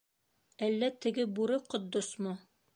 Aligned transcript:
Әллә 0.67 0.89
теге 1.05 1.27
Бүре 1.37 1.61
Ҡотдосмо? 1.75 2.37